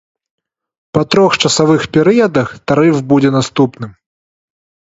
Па 0.97 1.01
трох 1.15 1.31
часавых 1.43 1.81
перыядах 1.99 2.47
тарыф 2.73 2.97
будзе 3.15 3.29
наступным. 3.39 3.91